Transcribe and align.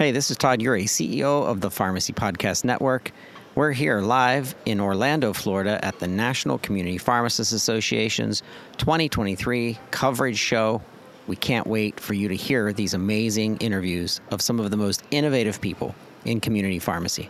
Hey, 0.00 0.12
this 0.12 0.30
is 0.30 0.38
Todd 0.38 0.60
Eury, 0.60 0.84
CEO 0.84 1.46
of 1.46 1.60
the 1.60 1.70
Pharmacy 1.70 2.14
Podcast 2.14 2.64
Network. 2.64 3.12
We're 3.54 3.72
here 3.72 4.00
live 4.00 4.54
in 4.64 4.80
Orlando, 4.80 5.34
Florida 5.34 5.78
at 5.84 5.98
the 5.98 6.08
National 6.08 6.56
Community 6.56 6.96
Pharmacists 6.96 7.52
Association's 7.52 8.42
2023 8.78 9.78
coverage 9.90 10.38
show. 10.38 10.80
We 11.26 11.36
can't 11.36 11.66
wait 11.66 12.00
for 12.00 12.14
you 12.14 12.28
to 12.28 12.34
hear 12.34 12.72
these 12.72 12.94
amazing 12.94 13.58
interviews 13.58 14.22
of 14.30 14.40
some 14.40 14.58
of 14.58 14.70
the 14.70 14.78
most 14.78 15.02
innovative 15.10 15.60
people 15.60 15.94
in 16.24 16.40
community 16.40 16.78
pharmacy. 16.78 17.28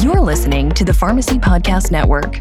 You're 0.00 0.20
listening 0.20 0.70
to 0.74 0.84
the 0.84 0.94
Pharmacy 0.96 1.40
Podcast 1.40 1.90
Network. 1.90 2.38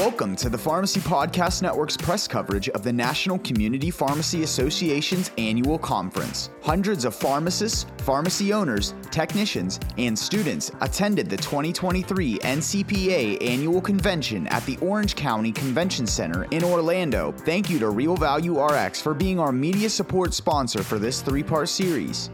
Welcome 0.00 0.34
to 0.36 0.48
the 0.48 0.56
Pharmacy 0.56 0.98
Podcast 0.98 1.60
Network's 1.60 1.94
press 1.94 2.26
coverage 2.26 2.70
of 2.70 2.82
the 2.82 2.90
National 2.90 3.38
Community 3.40 3.90
Pharmacy 3.90 4.44
Association's 4.44 5.30
annual 5.36 5.78
conference. 5.78 6.48
Hundreds 6.62 7.04
of 7.04 7.14
pharmacists, 7.14 7.84
pharmacy 7.98 8.54
owners, 8.54 8.94
technicians, 9.10 9.78
and 9.98 10.18
students 10.18 10.72
attended 10.80 11.28
the 11.28 11.36
2023 11.36 12.38
NCPA 12.38 13.46
annual 13.46 13.82
convention 13.82 14.46
at 14.46 14.64
the 14.64 14.78
Orange 14.78 15.16
County 15.16 15.52
Convention 15.52 16.06
Center 16.06 16.44
in 16.44 16.64
Orlando. 16.64 17.32
Thank 17.32 17.68
you 17.68 17.78
to 17.80 17.90
Real 17.90 18.16
Value 18.16 18.58
RX 18.58 19.02
for 19.02 19.12
being 19.12 19.38
our 19.38 19.52
media 19.52 19.90
support 19.90 20.32
sponsor 20.32 20.82
for 20.82 20.98
this 20.98 21.20
three 21.20 21.42
part 21.42 21.68
series. 21.68 22.30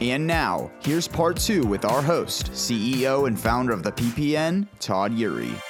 And 0.00 0.24
now, 0.24 0.70
here's 0.78 1.08
part 1.08 1.38
two 1.38 1.66
with 1.66 1.84
our 1.84 2.02
host, 2.02 2.52
CEO 2.52 3.26
and 3.26 3.38
founder 3.38 3.72
of 3.72 3.82
the 3.82 3.90
PPN, 3.90 4.68
Todd 4.78 5.10
Eury. 5.10 5.60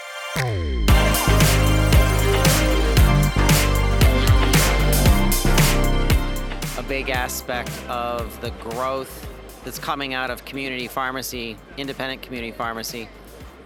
Big 6.89 7.09
aspect 7.09 7.71
of 7.89 8.39
the 8.43 8.51
growth 8.53 9.27
that's 9.65 9.79
coming 9.79 10.13
out 10.13 10.31
of 10.31 10.45
community 10.45 10.87
pharmacy, 10.87 11.57
independent 11.79 12.21
community 12.21 12.53
pharmacy, 12.53 13.09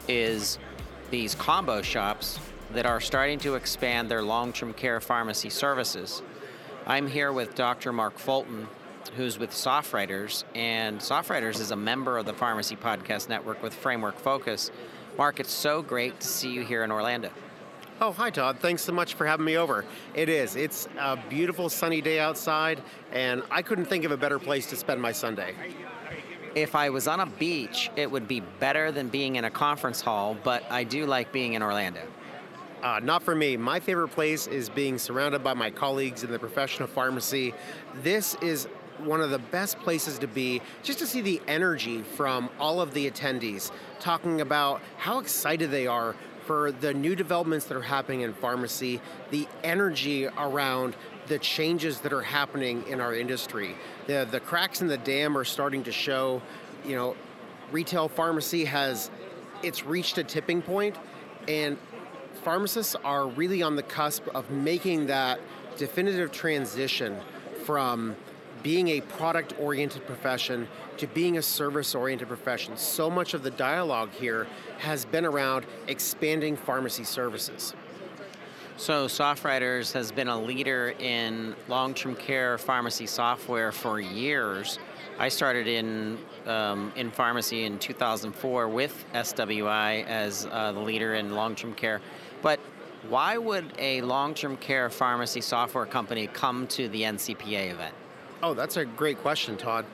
is 0.06 0.58
these 1.10 1.34
combo 1.34 1.82
shops 1.82 2.38
that 2.72 2.86
are 2.86 3.00
starting 3.00 3.38
to 3.40 3.56
expand 3.56 4.08
their 4.08 4.22
long 4.22 4.52
term 4.52 4.72
care 4.72 5.00
pharmacy 5.00 5.50
services. 5.50 6.22
I'm 6.86 7.08
here 7.08 7.32
with 7.32 7.56
Dr. 7.56 7.92
Mark 7.92 8.18
Fulton, 8.18 8.68
who's 9.16 9.38
with 9.38 9.50
SoftWriters, 9.50 10.44
and 10.54 11.00
SoftWriters 11.00 11.60
is 11.60 11.72
a 11.72 11.76
member 11.76 12.18
of 12.18 12.26
the 12.26 12.34
Pharmacy 12.34 12.76
Podcast 12.76 13.28
Network 13.28 13.62
with 13.62 13.74
Framework 13.74 14.16
Focus. 14.18 14.70
Mark, 15.16 15.40
it's 15.40 15.52
so 15.52 15.82
great 15.82 16.20
to 16.20 16.26
see 16.28 16.52
you 16.52 16.62
here 16.62 16.84
in 16.84 16.92
Orlando. 16.92 17.30
Oh, 18.00 18.12
hi, 18.12 18.30
Todd. 18.30 18.60
Thanks 18.60 18.82
so 18.82 18.92
much 18.92 19.14
for 19.14 19.26
having 19.26 19.44
me 19.44 19.56
over. 19.56 19.84
It 20.14 20.28
is. 20.28 20.54
It's 20.54 20.86
a 21.00 21.16
beautiful 21.28 21.68
sunny 21.68 22.00
day 22.00 22.20
outside, 22.20 22.80
and 23.10 23.42
I 23.50 23.60
couldn't 23.60 23.86
think 23.86 24.04
of 24.04 24.12
a 24.12 24.16
better 24.16 24.38
place 24.38 24.66
to 24.66 24.76
spend 24.76 25.02
my 25.02 25.10
Sunday. 25.10 25.52
If 26.54 26.76
I 26.76 26.90
was 26.90 27.08
on 27.08 27.18
a 27.18 27.26
beach, 27.26 27.90
it 27.96 28.08
would 28.08 28.28
be 28.28 28.38
better 28.38 28.92
than 28.92 29.08
being 29.08 29.34
in 29.34 29.46
a 29.46 29.50
conference 29.50 30.00
hall, 30.00 30.36
but 30.44 30.62
I 30.70 30.84
do 30.84 31.06
like 31.06 31.32
being 31.32 31.54
in 31.54 31.62
Orlando. 31.62 32.02
Uh, 32.84 33.00
not 33.02 33.24
for 33.24 33.34
me. 33.34 33.56
My 33.56 33.80
favorite 33.80 34.10
place 34.10 34.46
is 34.46 34.68
being 34.68 34.96
surrounded 34.96 35.42
by 35.42 35.54
my 35.54 35.68
colleagues 35.68 36.22
in 36.22 36.30
the 36.30 36.38
profession 36.38 36.84
of 36.84 36.90
pharmacy. 36.90 37.52
This 38.04 38.36
is 38.40 38.68
one 38.98 39.20
of 39.20 39.30
the 39.30 39.38
best 39.40 39.76
places 39.80 40.20
to 40.20 40.28
be 40.28 40.62
just 40.84 41.00
to 41.00 41.06
see 41.06 41.20
the 41.20 41.40
energy 41.48 42.02
from 42.02 42.48
all 42.60 42.80
of 42.80 42.94
the 42.94 43.10
attendees 43.10 43.70
talking 44.00 44.40
about 44.40 44.80
how 44.96 45.18
excited 45.18 45.70
they 45.70 45.86
are 45.86 46.14
for 46.48 46.72
the 46.72 46.94
new 46.94 47.14
developments 47.14 47.66
that 47.66 47.76
are 47.76 47.82
happening 47.82 48.22
in 48.22 48.32
pharmacy, 48.32 49.02
the 49.30 49.46
energy 49.62 50.26
around 50.26 50.96
the 51.26 51.38
changes 51.38 52.00
that 52.00 52.10
are 52.10 52.22
happening 52.22 52.82
in 52.88 53.02
our 53.02 53.14
industry. 53.14 53.76
The, 54.06 54.26
the 54.30 54.40
cracks 54.40 54.80
in 54.80 54.86
the 54.86 54.96
dam 54.96 55.36
are 55.36 55.44
starting 55.44 55.84
to 55.84 55.92
show, 55.92 56.40
you 56.86 56.96
know, 56.96 57.16
retail 57.70 58.08
pharmacy 58.08 58.64
has, 58.64 59.10
it's 59.62 59.84
reached 59.84 60.16
a 60.16 60.24
tipping 60.24 60.62
point 60.62 60.96
and 61.48 61.76
pharmacists 62.42 62.96
are 63.04 63.28
really 63.28 63.62
on 63.62 63.76
the 63.76 63.82
cusp 63.82 64.26
of 64.28 64.50
making 64.50 65.08
that 65.08 65.40
definitive 65.76 66.32
transition 66.32 67.14
from 67.66 68.16
being 68.68 68.88
a 68.88 69.00
product 69.00 69.54
oriented 69.58 70.04
profession 70.04 70.68
to 70.98 71.06
being 71.06 71.38
a 71.38 71.42
service 71.42 71.94
oriented 71.94 72.28
profession. 72.28 72.76
So 72.76 73.08
much 73.08 73.32
of 73.32 73.42
the 73.42 73.50
dialogue 73.50 74.10
here 74.10 74.46
has 74.76 75.06
been 75.06 75.24
around 75.24 75.64
expanding 75.86 76.54
pharmacy 76.54 77.04
services. 77.04 77.72
So, 78.76 79.06
SoftWriters 79.06 79.94
has 79.94 80.12
been 80.12 80.28
a 80.28 80.38
leader 80.38 80.94
in 80.98 81.56
long 81.66 81.94
term 81.94 82.14
care 82.14 82.58
pharmacy 82.58 83.06
software 83.06 83.72
for 83.72 84.00
years. 84.00 84.78
I 85.18 85.30
started 85.30 85.66
in, 85.66 86.18
um, 86.44 86.92
in 86.94 87.10
pharmacy 87.10 87.64
in 87.64 87.78
2004 87.78 88.68
with 88.68 89.06
SWI 89.14 90.04
as 90.04 90.46
uh, 90.52 90.72
the 90.72 90.80
leader 90.80 91.14
in 91.14 91.34
long 91.34 91.54
term 91.54 91.72
care. 91.72 92.02
But 92.42 92.60
why 93.08 93.38
would 93.38 93.72
a 93.78 94.02
long 94.02 94.34
term 94.34 94.58
care 94.58 94.90
pharmacy 94.90 95.40
software 95.40 95.86
company 95.86 96.26
come 96.26 96.66
to 96.66 96.90
the 96.90 97.00
NCPA 97.00 97.70
event? 97.70 97.94
Oh, 98.42 98.54
that's 98.54 98.76
a 98.76 98.84
great 98.84 99.18
question, 99.18 99.56
Todd. 99.56 99.84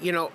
You 0.00 0.12
know, 0.12 0.32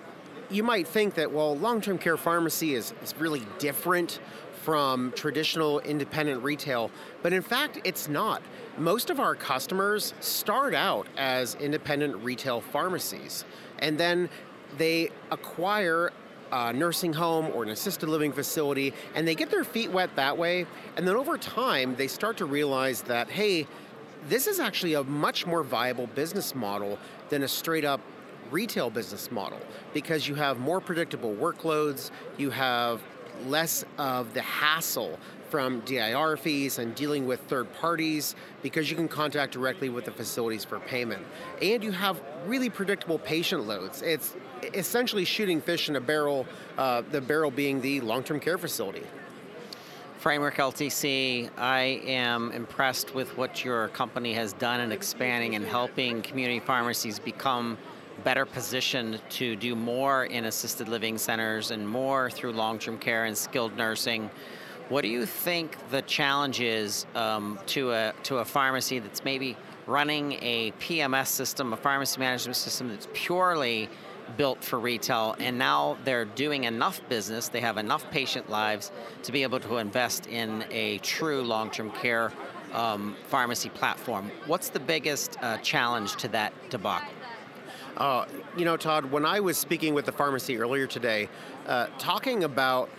you 0.50 0.64
might 0.64 0.88
think 0.88 1.16
that, 1.16 1.32
well, 1.32 1.58
long 1.58 1.82
term 1.82 1.98
care 1.98 2.18
pharmacy 2.18 2.76
is, 2.76 2.94
is 3.04 3.14
really 3.18 3.46
different 3.60 4.20
from 4.64 5.12
traditional 5.14 5.80
independent 5.82 6.44
retail, 6.44 6.92
but 7.24 7.32
in 7.32 7.42
fact, 7.42 7.80
it's 7.84 8.08
not. 8.10 8.42
Most 8.78 9.10
of 9.10 9.20
our 9.20 9.34
customers 9.34 10.14
start 10.20 10.74
out 10.74 11.08
as 11.18 11.56
independent 11.56 12.16
retail 12.24 12.62
pharmacies, 12.62 13.46
and 13.80 13.98
then 13.98 14.30
they 14.78 15.10
acquire 15.32 16.12
a 16.52 16.74
nursing 16.74 17.14
home 17.14 17.48
or 17.54 17.64
an 17.64 17.70
assisted 17.70 18.10
living 18.10 18.32
facility, 18.32 18.94
and 19.16 19.28
they 19.28 19.36
get 19.36 19.50
their 19.50 19.64
feet 19.64 19.92
wet 19.92 20.14
that 20.16 20.38
way, 20.38 20.66
and 20.96 21.08
then 21.08 21.16
over 21.16 21.38
time, 21.38 21.96
they 21.96 22.08
start 22.08 22.38
to 22.38 22.46
realize 22.46 23.02
that, 23.04 23.30
hey, 23.30 23.68
this 24.30 24.48
is 24.48 24.60
actually 24.60 24.94
a 24.96 25.04
much 25.04 25.46
more 25.46 25.64
viable 25.64 26.08
business 26.08 26.56
model 26.56 26.98
than 27.30 27.44
a 27.44 27.48
straight 27.48 27.86
up 27.86 28.02
retail 28.52 28.90
business 28.90 29.32
model 29.32 29.60
because 29.94 30.28
you 30.28 30.36
have 30.36 30.60
more 30.60 30.80
predictable 30.80 31.34
workloads, 31.36 32.12
you 32.38 32.50
have 32.50 33.02
less 33.46 33.86
of 33.98 34.34
the 34.34 34.42
hassle 34.42 35.20
from 35.50 35.80
DIR 35.82 36.38
fees 36.38 36.80
and 36.80 36.94
dealing 36.96 37.26
with 37.26 37.40
third 37.42 37.72
parties 37.74 38.36
because 38.62 38.90
you 38.90 38.98
can 38.98 39.08
contact 39.08 39.54
directly 39.54 39.90
with 39.90 40.06
the 40.06 40.12
facilities 40.12 40.66
for 40.66 40.80
payment. 40.80 41.26
And 41.62 41.84
you 41.84 41.92
have 41.92 42.22
really 42.46 42.70
predictable 42.70 43.20
patient 43.20 43.66
loads. 43.66 44.02
It's 44.02 44.36
essentially 44.74 45.24
shooting 45.24 45.62
fish 45.62 45.90
in 45.90 45.96
a 45.96 46.02
barrel, 46.02 46.46
uh, 46.78 47.04
the 47.12 47.22
barrel 47.22 47.52
being 47.52 47.80
the 47.82 48.02
long 48.02 48.24
term 48.24 48.40
care 48.40 48.58
facility. 48.58 49.04
Framework 50.28 50.56
LTC, 50.56 51.50
I 51.58 52.02
am 52.06 52.52
impressed 52.52 53.16
with 53.16 53.38
what 53.38 53.64
your 53.64 53.88
company 53.88 54.34
has 54.34 54.52
done 54.52 54.82
in 54.82 54.92
expanding 54.92 55.56
and 55.56 55.66
helping 55.66 56.22
community 56.22 56.60
pharmacies 56.60 57.18
become 57.18 57.78
better 58.26 58.46
positioned 58.46 59.22
to 59.30 59.56
do 59.56 59.74
more 59.74 60.26
in 60.26 60.44
assisted 60.44 60.90
living 60.90 61.18
centers 61.18 61.72
and 61.72 61.88
more 61.88 62.30
through 62.30 62.52
long 62.52 62.78
term 62.78 62.98
care 62.98 63.24
and 63.24 63.38
skilled 63.38 63.78
nursing. 63.78 64.30
What 64.90 65.04
do 65.04 65.08
you 65.08 65.26
think 65.26 65.78
the 65.92 66.02
challenge 66.02 66.60
is 66.60 67.06
um, 67.16 67.58
to, 67.68 67.94
a, 67.94 68.14
to 68.24 68.40
a 68.40 68.44
pharmacy 68.44 69.00
that's 69.00 69.24
maybe 69.24 69.56
running 69.86 70.34
a 70.42 70.74
PMS 70.82 71.28
system, 71.28 71.72
a 71.72 71.78
pharmacy 71.78 72.20
management 72.20 72.58
system 72.58 72.90
that's 72.90 73.08
purely 73.14 73.88
built 74.36 74.64
for 74.64 74.80
retail, 74.80 75.36
and 75.40 75.58
now 75.58 75.98
they're 76.04 76.26
doing 76.26 76.66
enough 76.66 77.02
business, 77.08 77.48
they 77.50 77.62
have 77.62 77.78
enough 77.78 78.10
patient 78.12 78.50
lives 78.50 78.92
to 79.24 79.32
be 79.32 79.44
able 79.44 79.60
to 79.62 79.78
invest 79.78 80.28
in 80.28 80.66
a 80.72 80.98
true 81.00 81.42
long 81.42 81.70
term 81.70 81.92
care 81.92 82.32
um, 82.74 83.16
pharmacy 83.28 83.70
platform. 83.70 84.32
What's 84.46 84.70
the 84.70 84.80
biggest 84.80 85.38
uh, 85.42 85.58
challenge 85.58 86.16
to 86.18 86.28
that 86.30 86.54
debacle? 86.70 87.14
Uh, 87.96 88.26
you 88.56 88.66
know, 88.66 88.78
Todd, 88.78 89.06
when 89.06 89.26
I 89.26 89.40
was 89.40 89.58
speaking 89.58 89.94
with 89.94 90.06
the 90.06 90.12
pharmacy 90.12 90.58
earlier 90.58 90.86
today, 90.86 91.30
uh, 91.66 91.88
talking 91.98 92.44
about 92.44 92.90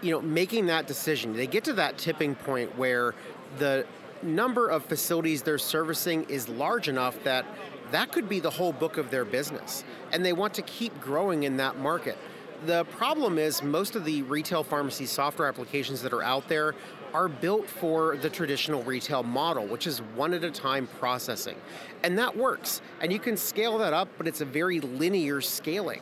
you 0.00 0.10
know 0.10 0.20
making 0.20 0.66
that 0.66 0.86
decision, 0.86 1.34
they 1.34 1.46
get 1.46 1.64
to 1.64 1.72
that 1.74 1.98
tipping 1.98 2.34
point 2.34 2.76
where 2.76 3.14
the 3.58 3.86
number 4.22 4.68
of 4.68 4.84
facilities 4.84 5.42
they're 5.42 5.58
servicing 5.58 6.24
is 6.24 6.48
large 6.48 6.88
enough 6.88 7.22
that 7.24 7.44
that 7.92 8.12
could 8.12 8.28
be 8.28 8.40
the 8.40 8.50
whole 8.50 8.72
book 8.72 8.96
of 8.98 9.10
their 9.10 9.24
business. 9.24 9.84
And 10.12 10.24
they 10.24 10.32
want 10.32 10.54
to 10.54 10.62
keep 10.62 11.00
growing 11.00 11.44
in 11.44 11.56
that 11.58 11.78
market. 11.78 12.18
The 12.66 12.84
problem 12.84 13.38
is, 13.38 13.62
most 13.62 13.96
of 13.96 14.04
the 14.04 14.22
retail 14.22 14.62
pharmacy 14.62 15.06
software 15.06 15.48
applications 15.48 16.02
that 16.02 16.12
are 16.12 16.22
out 16.22 16.48
there 16.48 16.74
are 17.12 17.28
built 17.28 17.68
for 17.68 18.16
the 18.16 18.30
traditional 18.30 18.82
retail 18.82 19.22
model, 19.22 19.66
which 19.66 19.86
is 19.86 19.98
one 20.14 20.32
at 20.32 20.44
a 20.44 20.50
time 20.50 20.88
processing. 20.98 21.56
And 22.02 22.18
that 22.18 22.36
works. 22.36 22.80
And 23.00 23.12
you 23.12 23.18
can 23.18 23.36
scale 23.36 23.78
that 23.78 23.92
up, 23.92 24.08
but 24.16 24.26
it's 24.26 24.40
a 24.40 24.44
very 24.44 24.80
linear 24.80 25.40
scaling. 25.40 26.00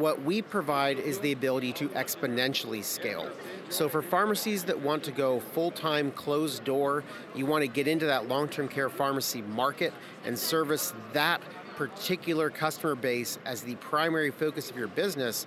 What 0.00 0.22
we 0.22 0.40
provide 0.40 0.98
is 0.98 1.18
the 1.18 1.32
ability 1.32 1.74
to 1.74 1.88
exponentially 1.90 2.82
scale. 2.82 3.28
So, 3.68 3.86
for 3.86 4.00
pharmacies 4.00 4.64
that 4.64 4.80
want 4.80 5.04
to 5.04 5.12
go 5.12 5.40
full 5.40 5.70
time, 5.70 6.10
closed 6.12 6.64
door, 6.64 7.04
you 7.34 7.44
want 7.44 7.64
to 7.64 7.68
get 7.68 7.86
into 7.86 8.06
that 8.06 8.26
long 8.26 8.48
term 8.48 8.66
care 8.66 8.88
pharmacy 8.88 9.42
market 9.42 9.92
and 10.24 10.38
service 10.38 10.94
that 11.12 11.42
particular 11.76 12.48
customer 12.48 12.94
base 12.94 13.38
as 13.44 13.60
the 13.60 13.74
primary 13.74 14.30
focus 14.30 14.70
of 14.70 14.76
your 14.78 14.88
business, 14.88 15.46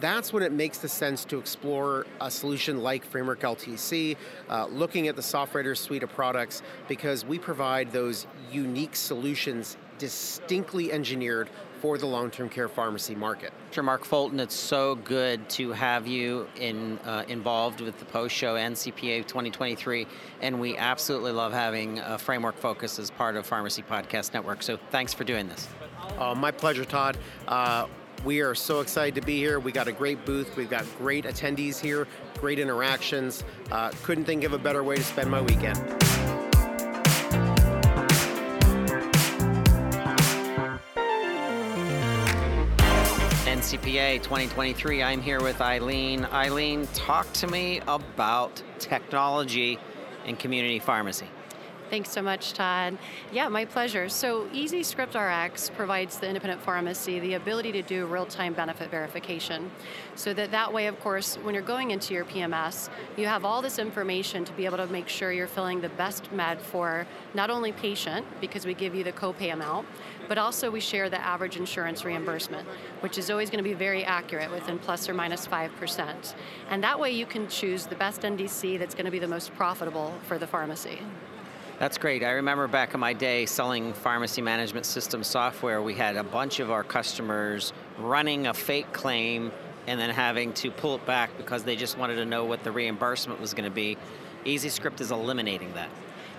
that's 0.00 0.34
when 0.34 0.42
it 0.42 0.52
makes 0.52 0.78
the 0.78 0.88
sense 0.88 1.24
to 1.24 1.38
explore 1.38 2.04
a 2.20 2.30
solution 2.30 2.82
like 2.82 3.06
Framework 3.06 3.40
LTC, 3.40 4.18
uh, 4.50 4.66
looking 4.66 5.08
at 5.08 5.16
the 5.16 5.22
SoftWriters 5.22 5.78
suite 5.78 6.02
of 6.02 6.10
products, 6.10 6.60
because 6.88 7.24
we 7.24 7.38
provide 7.38 7.90
those 7.90 8.26
unique 8.52 8.96
solutions 8.96 9.78
distinctly 9.98 10.92
engineered 10.92 11.48
for 11.84 11.98
the 11.98 12.06
long-term 12.06 12.48
care 12.48 12.66
pharmacy 12.66 13.14
market. 13.14 13.52
Sure, 13.70 13.84
Mark 13.84 14.06
Fulton, 14.06 14.40
it's 14.40 14.54
so 14.54 14.94
good 14.94 15.46
to 15.50 15.70
have 15.72 16.06
you 16.06 16.48
in, 16.56 16.98
uh, 17.00 17.24
involved 17.28 17.82
with 17.82 17.98
the 17.98 18.06
post-show 18.06 18.54
NCPA 18.54 19.26
2023, 19.26 20.06
and 20.40 20.58
we 20.58 20.78
absolutely 20.78 21.32
love 21.32 21.52
having 21.52 21.98
a 21.98 22.16
framework 22.16 22.56
focus 22.56 22.98
as 22.98 23.10
part 23.10 23.36
of 23.36 23.44
Pharmacy 23.44 23.82
Podcast 23.82 24.32
Network. 24.32 24.62
So 24.62 24.78
thanks 24.92 25.12
for 25.12 25.24
doing 25.24 25.46
this. 25.46 25.68
Uh, 26.16 26.34
my 26.34 26.50
pleasure, 26.50 26.86
Todd. 26.86 27.18
Uh, 27.46 27.86
we 28.24 28.40
are 28.40 28.54
so 28.54 28.80
excited 28.80 29.14
to 29.16 29.26
be 29.26 29.36
here. 29.36 29.60
We 29.60 29.70
got 29.70 29.86
a 29.86 29.92
great 29.92 30.24
booth. 30.24 30.56
We've 30.56 30.70
got 30.70 30.86
great 30.96 31.26
attendees 31.26 31.78
here, 31.78 32.08
great 32.40 32.58
interactions. 32.58 33.44
Uh, 33.70 33.90
couldn't 34.02 34.24
think 34.24 34.44
of 34.44 34.54
a 34.54 34.58
better 34.58 34.82
way 34.82 34.96
to 34.96 35.04
spend 35.04 35.30
my 35.30 35.42
weekend. 35.42 35.76
NCPA 43.74 44.22
2023. 44.22 45.02
I'm 45.02 45.20
here 45.20 45.42
with 45.42 45.60
Eileen. 45.60 46.26
Eileen, 46.26 46.86
talk 46.94 47.32
to 47.32 47.48
me 47.48 47.80
about 47.88 48.62
technology 48.78 49.80
in 50.26 50.36
community 50.36 50.78
pharmacy. 50.78 51.26
Thanks 51.90 52.10
so 52.10 52.22
much, 52.22 52.54
Todd. 52.54 52.96
Yeah, 53.30 53.48
my 53.48 53.66
pleasure. 53.66 54.08
So 54.08 54.46
EzScript 54.48 55.14
RX 55.14 55.70
provides 55.70 56.18
the 56.18 56.26
independent 56.26 56.62
pharmacy 56.62 57.20
the 57.20 57.34
ability 57.34 57.72
to 57.72 57.82
do 57.82 58.06
real-time 58.06 58.54
benefit 58.54 58.90
verification. 58.90 59.70
So 60.14 60.32
that 60.32 60.50
that 60.50 60.72
way, 60.72 60.86
of 60.86 60.98
course, 61.00 61.36
when 61.36 61.54
you're 61.54 61.62
going 61.62 61.90
into 61.90 62.14
your 62.14 62.24
PMS, 62.24 62.88
you 63.18 63.26
have 63.26 63.44
all 63.44 63.60
this 63.60 63.78
information 63.78 64.46
to 64.46 64.52
be 64.54 64.64
able 64.64 64.78
to 64.78 64.86
make 64.86 65.08
sure 65.08 65.30
you're 65.30 65.46
filling 65.46 65.82
the 65.82 65.90
best 65.90 66.32
med 66.32 66.60
for 66.60 67.06
not 67.34 67.50
only 67.50 67.70
patient, 67.72 68.26
because 68.40 68.64
we 68.64 68.72
give 68.72 68.94
you 68.94 69.04
the 69.04 69.12
copay 69.12 69.52
amount, 69.52 69.86
but 70.26 70.38
also 70.38 70.70
we 70.70 70.80
share 70.80 71.10
the 71.10 71.20
average 71.20 71.58
insurance 71.58 72.02
reimbursement, 72.04 72.66
which 73.00 73.18
is 73.18 73.30
always 73.30 73.50
going 73.50 73.62
to 73.62 73.68
be 73.68 73.74
very 73.74 74.04
accurate 74.04 74.50
within 74.50 74.78
plus 74.78 75.06
or 75.06 75.14
minus 75.14 75.46
5%. 75.46 76.34
And 76.70 76.82
that 76.82 76.98
way 76.98 77.10
you 77.10 77.26
can 77.26 77.46
choose 77.46 77.86
the 77.86 77.94
best 77.96 78.22
NDC 78.22 78.78
that's 78.78 78.94
going 78.94 79.04
to 79.04 79.12
be 79.12 79.18
the 79.18 79.28
most 79.28 79.54
profitable 79.54 80.14
for 80.26 80.38
the 80.38 80.46
pharmacy. 80.46 80.98
That's 81.78 81.98
great. 81.98 82.22
I 82.22 82.30
remember 82.30 82.68
back 82.68 82.94
in 82.94 83.00
my 83.00 83.12
day 83.12 83.46
selling 83.46 83.92
pharmacy 83.94 84.40
management 84.40 84.86
system 84.86 85.24
software, 85.24 85.82
we 85.82 85.94
had 85.94 86.16
a 86.16 86.22
bunch 86.22 86.60
of 86.60 86.70
our 86.70 86.84
customers 86.84 87.72
running 87.98 88.46
a 88.46 88.54
fake 88.54 88.92
claim 88.92 89.50
and 89.88 89.98
then 89.98 90.10
having 90.10 90.52
to 90.54 90.70
pull 90.70 90.94
it 90.94 91.04
back 91.04 91.36
because 91.36 91.64
they 91.64 91.74
just 91.74 91.98
wanted 91.98 92.14
to 92.14 92.24
know 92.24 92.44
what 92.44 92.62
the 92.62 92.70
reimbursement 92.70 93.40
was 93.40 93.52
going 93.54 93.68
to 93.68 93.74
be. 93.74 93.98
EzScript 94.44 95.00
is 95.00 95.10
eliminating 95.10 95.72
that. 95.74 95.88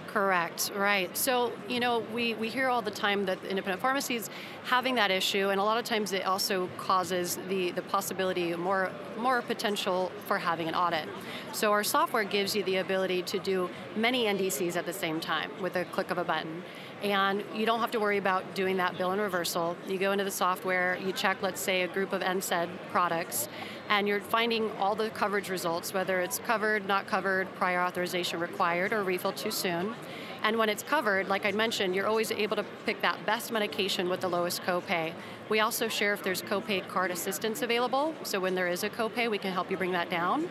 Correct, 0.07 0.71
right. 0.73 1.15
So, 1.17 1.51
you 1.67 1.81
know, 1.81 1.99
we, 2.13 2.35
we 2.35 2.47
hear 2.47 2.69
all 2.69 2.81
the 2.81 2.89
time 2.89 3.25
that 3.25 3.37
independent 3.43 3.81
pharmacies 3.81 4.29
having 4.63 4.95
that 4.95 5.11
issue, 5.11 5.49
and 5.49 5.59
a 5.59 5.63
lot 5.63 5.77
of 5.77 5.83
times 5.83 6.13
it 6.13 6.25
also 6.25 6.69
causes 6.77 7.37
the, 7.49 7.71
the 7.71 7.81
possibility, 7.81 8.55
more, 8.55 8.89
more 9.17 9.41
potential 9.41 10.11
for 10.27 10.37
having 10.37 10.67
an 10.67 10.75
audit. 10.75 11.07
So 11.53 11.71
our 11.71 11.83
software 11.83 12.23
gives 12.23 12.55
you 12.55 12.63
the 12.63 12.77
ability 12.77 13.23
to 13.23 13.39
do 13.39 13.69
many 13.95 14.25
NDCs 14.25 14.75
at 14.75 14.85
the 14.85 14.93
same 14.93 15.19
time 15.19 15.51
with 15.61 15.75
a 15.75 15.85
click 15.85 16.11
of 16.11 16.17
a 16.17 16.23
button. 16.23 16.63
And 17.01 17.43
you 17.53 17.65
don't 17.65 17.79
have 17.79 17.91
to 17.91 17.99
worry 17.99 18.17
about 18.17 18.55
doing 18.55 18.77
that 18.77 18.97
bill 18.97 19.11
in 19.11 19.19
reversal. 19.19 19.75
You 19.87 19.97
go 19.97 20.11
into 20.11 20.23
the 20.23 20.31
software, 20.31 20.97
you 20.97 21.11
check, 21.11 21.37
let's 21.41 21.61
say, 21.61 21.83
a 21.83 21.87
group 21.87 22.13
of 22.13 22.21
NSAID 22.21 22.69
products, 22.91 23.47
and 23.89 24.07
you're 24.07 24.21
finding 24.21 24.71
all 24.77 24.95
the 24.95 25.09
coverage 25.11 25.49
results, 25.49 25.93
whether 25.93 26.19
it's 26.19 26.39
covered, 26.39 26.87
not 26.87 27.05
covered, 27.05 27.53
prior 27.55 27.81
authorization 27.81 28.39
required, 28.39 28.93
or 28.93 29.03
refill 29.03 29.33
too 29.33 29.51
soon. 29.51 29.93
And 30.45 30.59
when 30.59 30.69
it's 30.69 30.83
covered, 30.83 31.27
like 31.27 31.43
I 31.43 31.51
mentioned, 31.53 31.95
you're 31.95 32.05
always 32.05 32.29
able 32.29 32.55
to 32.55 32.65
pick 32.85 33.01
that 33.01 33.25
best 33.25 33.51
medication 33.51 34.09
with 34.09 34.21
the 34.21 34.27
lowest 34.27 34.61
copay. 34.61 35.11
We 35.49 35.59
also 35.59 35.87
share 35.87 36.13
if 36.13 36.21
there's 36.21 36.43
copay 36.43 36.87
card 36.87 37.09
assistance 37.09 37.63
available, 37.63 38.13
so 38.21 38.39
when 38.39 38.53
there 38.53 38.67
is 38.67 38.83
a 38.83 38.89
copay, 38.91 39.27
we 39.27 39.39
can 39.39 39.51
help 39.51 39.71
you 39.71 39.77
bring 39.77 39.91
that 39.93 40.11
down. 40.11 40.47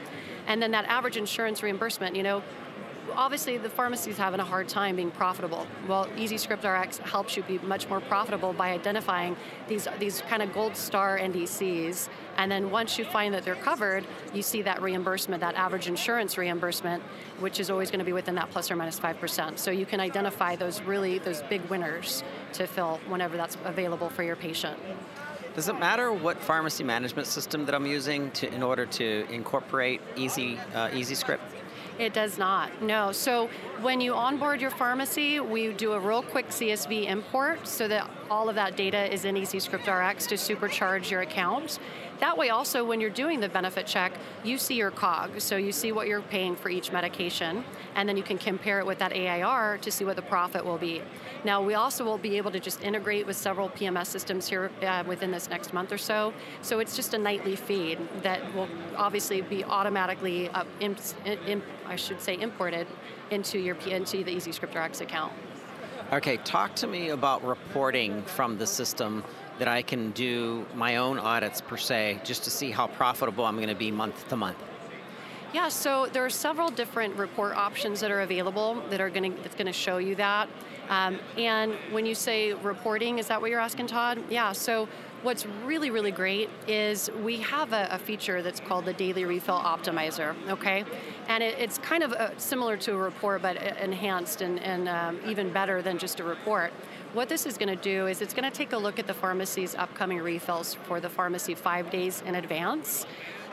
And 0.49 0.61
then 0.61 0.73
that 0.73 0.85
average 0.87 1.17
insurance 1.17 1.63
reimbursement, 1.63 2.17
you 2.17 2.25
know, 2.25 2.43
obviously 3.13 3.57
the 3.59 3.69
pharmacy's 3.69 4.17
having 4.17 4.41
a 4.41 4.45
hard 4.45 4.69
time 4.69 4.97
being 4.97 5.11
profitable. 5.11 5.67
Well, 5.89 6.07
EzScript 6.17 6.65
RX 6.65 6.99
helps 6.99 7.37
you 7.37 7.43
be 7.43 7.59
much 7.59 7.89
more 7.89 8.01
profitable 8.01 8.53
by 8.53 8.71
identifying 8.71 9.37
these 9.69 9.89
these 9.99 10.21
kind 10.23 10.43
of 10.43 10.53
gold 10.53 10.77
star 10.77 11.19
NDCs, 11.19 12.09
and 12.37 12.51
then 12.51 12.71
once 12.71 12.99
you 12.99 13.05
find 13.05 13.35
that 13.35 13.45
they're 13.45 13.55
covered, 13.55 14.07
you 14.33 14.43
see 14.43 14.63
that 14.63 14.83
reimbursement, 14.83 15.41
that 15.41 15.55
average 15.55 15.87
insurance 15.87 16.37
reimbursement, 16.37 17.03
which 17.41 17.61
is 17.61 17.71
always 17.71 17.91
going 17.91 18.01
to 18.01 18.05
be 18.05 18.13
within 18.13 18.35
that 18.35 18.51
plus 18.51 18.71
or 18.71 18.77
minus 18.77 18.99
five 18.99 19.19
percent. 19.19 19.59
So 19.59 19.71
you 19.71 19.87
can 19.87 20.01
identify 20.01 20.57
those 20.57 20.81
really 20.83 21.19
those 21.19 21.43
big 21.43 21.63
winners 21.71 22.23
to 22.55 22.67
fill 22.67 23.01
whenever 23.09 23.37
that's 23.37 23.57
available 23.65 24.09
for 24.09 24.23
your 24.23 24.37
patient. 24.37 24.79
Does 25.55 25.69
it 25.69 25.79
matter 25.79 26.13
what 26.13 26.41
pharmacy 26.41 26.83
management 26.83 27.29
system 27.29 27.65
that 27.67 27.77
I'm 27.77 27.87
using 27.87 28.33
to, 28.33 28.53
in 28.53 28.61
order 28.61 28.87
to 28.87 29.25
incorporate 29.31 30.01
Easy 30.17 30.59
uh, 30.75 30.89
EzScript? 30.89 31.39
It 31.99 32.13
does 32.13 32.39
not, 32.39 32.83
no. 32.83 33.13
So 33.13 33.49
when 33.85 34.01
you 34.01 34.15
onboard 34.15 34.63
your 34.63 34.71
pharmacy, 34.71 35.41
we 35.41 35.71
do 35.75 35.93
a 35.93 36.01
real 36.01 36.23
quick 36.23 36.49
CSV 36.49 37.07
import 37.07 37.69
so 37.69 37.87
that 37.87 38.09
all 38.31 38.49
of 38.49 38.55
that 38.55 38.79
data 38.79 39.13
is 39.13 39.27
in 39.27 39.35
EzScript 39.35 39.87
RX 39.87 40.27
to 40.29 40.37
supercharge 40.37 41.11
your 41.11 41.21
account. 41.21 41.79
That 42.21 42.39
way, 42.39 42.49
also, 42.49 42.83
when 42.83 43.01
you're 43.01 43.11
doing 43.11 43.41
the 43.41 43.49
benefit 43.49 43.87
check, 43.87 44.13
you 44.43 44.57
see 44.57 44.77
your 44.77 44.91
COG, 44.91 45.41
so 45.41 45.57
you 45.57 45.73
see 45.73 45.93
what 45.93 46.07
you're 46.07 46.23
paying 46.23 46.57
for 46.57 46.71
each 46.71 46.93
medication, 46.93 47.63
and 47.97 48.09
then 48.09 48.17
you 48.17 48.23
can 48.23 48.39
compare 48.39 48.79
it 48.79 48.87
with 48.87 48.99
that 49.01 49.13
AIR 49.13 49.79
to 49.83 49.91
see 49.91 50.05
what 50.07 50.17
the 50.17 50.23
profit 50.23 50.65
will 50.65 50.79
be. 50.79 51.03
Now, 51.45 51.61
we 51.63 51.75
also 51.75 52.05
will 52.05 52.17
be 52.17 52.39
able 52.39 52.53
to 52.53 52.61
just 52.61 52.83
integrate 52.83 53.27
with 53.27 53.37
several 53.37 53.69
PMS 53.69 54.07
systems 54.07 54.49
here 54.49 54.71
uh, 54.83 55.05
within 55.07 55.31
this 55.31 55.51
next 55.51 55.75
month 55.75 55.93
or 55.93 55.99
so. 55.99 56.33
So 56.63 56.79
it's 56.79 56.97
just 56.97 57.13
a 57.13 57.19
nightly 57.19 57.57
feed 57.57 57.99
that 58.23 58.41
will 58.55 58.69
obviously 58.97 59.43
be 59.43 59.63
automatically, 59.65 60.49
uh, 60.51 60.65
imp, 60.81 61.01
imp, 61.27 61.65
I 61.87 61.97
should 61.97 62.23
say, 62.23 62.41
imported 62.41 62.87
into 63.35 63.59
your 63.59 63.77
into 63.87 64.25
the 64.25 64.35
EzScript 64.37 64.75
RX 64.83 65.03
account. 65.03 65.33
Okay, 66.13 66.37
talk 66.39 66.75
to 66.77 66.87
me 66.87 67.11
about 67.11 67.45
reporting 67.45 68.23
from 68.23 68.57
the 68.57 68.67
system 68.67 69.25
that 69.59 69.69
I 69.69 69.83
can 69.83 70.13
do 70.13 70.65
my 70.75 70.97
own 70.97 71.19
audits 71.19 71.61
per 71.61 71.77
se, 71.77 72.21
just 72.25 72.45
to 72.45 72.51
see 72.51 72.71
how 72.71 72.87
profitable 72.87 73.45
I'm 73.45 73.57
going 73.57 73.69
to 73.69 73.75
be 73.75 73.91
month 73.91 74.29
to 74.29 74.37
month. 74.37 74.59
Yeah, 75.53 75.69
so 75.69 76.07
there 76.13 76.25
are 76.25 76.31
several 76.31 76.69
different 76.69 77.15
report 77.17 77.55
options 77.57 78.01
that 78.01 78.11
are 78.11 78.23
available 78.23 78.83
that 78.91 79.01
are 79.01 79.11
going 79.11 79.35
to 79.35 79.43
that's 79.43 79.55
going 79.55 79.67
to 79.67 79.73
show 79.73 79.99
you 79.99 80.15
that. 80.17 80.49
Um, 80.89 81.19
and 81.39 81.75
when 81.93 82.07
you 82.07 82.15
say 82.15 82.53
reporting, 82.55 83.19
is 83.19 83.29
that 83.29 83.41
what 83.41 83.51
you're 83.51 83.61
asking, 83.61 83.87
Todd? 83.87 84.23
Yeah. 84.29 84.53
So 84.53 84.89
what's 85.25 85.47
really 85.65 85.91
really 85.91 86.11
great 86.11 86.51
is 86.69 87.11
we 87.23 87.39
have 87.39 87.73
a, 87.73 87.89
a 87.91 87.99
feature 87.99 88.43
that's 88.43 88.61
called 88.61 88.85
the 88.85 88.93
Daily 88.93 89.25
Refill 89.25 89.59
Optimizer. 89.59 90.35
Okay, 90.49 90.85
and 91.29 91.43
it, 91.43 91.59
it's 91.59 91.79
kind 91.79 92.03
of 92.03 92.13
a, 92.13 92.21
uh, 92.21 92.31
similar 92.37 92.77
to 92.77 92.93
a 92.93 92.97
report, 92.97 93.41
but 93.41 93.57
enhanced 93.57 94.43
and, 94.43 94.61
and 94.61 94.89
um, 94.89 95.19
even 95.27 95.51
better 95.53 95.81
than 95.81 95.97
just 95.97 96.21
a 96.21 96.25
report. 96.25 96.73
What 97.15 97.29
this 97.29 97.47
is 97.47 97.57
going 97.57 97.75
to 97.75 97.83
do 97.83 98.07
is 98.07 98.21
it's 98.21 98.35
going 98.35 98.51
to 98.51 98.57
take 98.57 98.73
a 98.73 98.77
look 98.77 98.99
at 98.99 99.07
the 99.07 99.15
pharmacy's 99.15 99.75
upcoming 99.77 100.19
refills 100.19 100.75
for 100.75 101.01
the 101.01 101.09
pharmacy 101.09 101.55
five 101.55 101.91
days 101.91 102.23
in 102.27 102.35
advance 102.35 103.07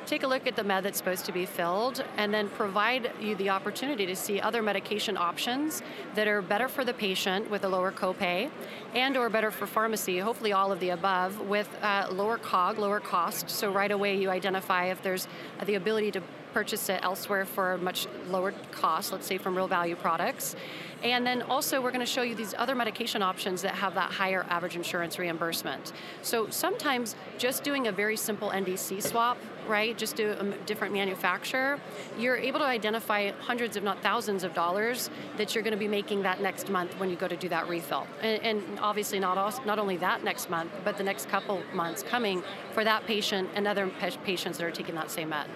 take 0.05 0.23
a 0.23 0.27
look 0.27 0.47
at 0.47 0.55
the 0.55 0.63
med 0.63 0.83
that's 0.83 0.97
supposed 0.97 1.25
to 1.25 1.31
be 1.31 1.45
filled, 1.45 2.03
and 2.17 2.33
then 2.33 2.49
provide 2.49 3.11
you 3.19 3.35
the 3.35 3.49
opportunity 3.49 4.05
to 4.05 4.15
see 4.15 4.39
other 4.39 4.61
medication 4.61 5.17
options 5.17 5.81
that 6.15 6.27
are 6.27 6.41
better 6.41 6.67
for 6.67 6.83
the 6.83 6.93
patient 6.93 7.49
with 7.49 7.63
a 7.63 7.69
lower 7.69 7.91
copay, 7.91 8.49
and 8.93 9.15
or 9.17 9.29
better 9.29 9.51
for 9.51 9.67
pharmacy, 9.67 10.19
hopefully 10.19 10.53
all 10.53 10.71
of 10.71 10.79
the 10.79 10.89
above, 10.89 11.39
with 11.41 11.69
uh, 11.81 12.07
lower 12.11 12.37
COG, 12.37 12.77
lower 12.77 12.99
cost. 12.99 13.49
So 13.49 13.71
right 13.71 13.91
away 13.91 14.17
you 14.17 14.29
identify 14.29 14.85
if 14.85 15.01
there's 15.01 15.27
the 15.65 15.75
ability 15.75 16.11
to 16.11 16.21
purchase 16.53 16.89
it 16.89 16.99
elsewhere 17.03 17.45
for 17.45 17.73
a 17.73 17.77
much 17.77 18.07
lower 18.27 18.53
cost, 18.71 19.11
let's 19.11 19.27
say 19.27 19.37
from 19.37 19.55
real 19.55 19.67
value 19.67 19.95
products. 19.95 20.55
And 21.03 21.25
then 21.25 21.41
also, 21.43 21.81
we're 21.81 21.91
going 21.91 22.05
to 22.05 22.11
show 22.11 22.21
you 22.21 22.35
these 22.35 22.53
other 22.57 22.75
medication 22.75 23.23
options 23.23 23.63
that 23.63 23.73
have 23.73 23.95
that 23.95 24.11
higher 24.11 24.45
average 24.49 24.75
insurance 24.75 25.17
reimbursement. 25.17 25.93
So 26.21 26.49
sometimes 26.49 27.15
just 27.39 27.63
doing 27.63 27.87
a 27.87 27.91
very 27.91 28.15
simple 28.15 28.49
NDC 28.49 29.01
swap, 29.01 29.37
right, 29.67 29.97
just 29.97 30.15
do 30.15 30.31
a 30.31 30.43
different 30.65 30.93
manufacturer, 30.93 31.79
you're 32.19 32.37
able 32.37 32.59
to 32.59 32.65
identify 32.65 33.31
hundreds, 33.31 33.77
if 33.77 33.83
not 33.83 34.01
thousands, 34.03 34.43
of 34.43 34.53
dollars 34.53 35.09
that 35.37 35.55
you're 35.55 35.63
going 35.63 35.73
to 35.73 35.77
be 35.77 35.87
making 35.87 36.21
that 36.23 36.41
next 36.41 36.69
month 36.69 36.99
when 36.99 37.09
you 37.09 37.15
go 37.15 37.27
to 37.27 37.35
do 37.35 37.49
that 37.49 37.67
refill. 37.67 38.05
And, 38.21 38.41
and 38.43 38.79
obviously, 38.79 39.19
not, 39.19 39.37
also, 39.37 39.63
not 39.63 39.79
only 39.79 39.97
that 39.97 40.23
next 40.23 40.49
month, 40.49 40.71
but 40.83 40.97
the 40.97 41.03
next 41.03 41.29
couple 41.29 41.61
months 41.73 42.03
coming 42.03 42.43
for 42.73 42.83
that 42.83 43.05
patient 43.05 43.49
and 43.55 43.67
other 43.67 43.89
patients 44.23 44.57
that 44.57 44.65
are 44.65 44.71
taking 44.71 44.95
that 44.95 45.09
same 45.09 45.29
med. 45.29 45.47